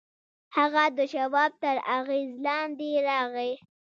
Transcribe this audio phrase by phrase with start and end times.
[0.57, 3.51] هغه د شواب تر اغېز لاندې راغی